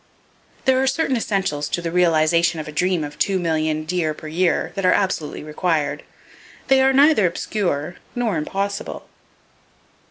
There 0.65 0.81
are 0.81 0.87
certain 0.87 1.15
essentials 1.15 1.69
to 1.69 1.79
the 1.79 1.91
realization 1.91 2.59
of 2.59 2.67
a 2.67 2.71
dream 2.71 3.03
of 3.03 3.19
two 3.19 3.37
million 3.37 3.85
deer 3.85 4.15
per 4.15 4.27
year 4.27 4.71
that 4.73 4.83
are 4.83 4.91
absolutely 4.91 5.43
required. 5.43 6.01
They 6.69 6.81
are 6.81 6.91
neither 6.91 7.27
obscure 7.27 7.97
nor 8.15 8.35
impossible. 8.37 9.05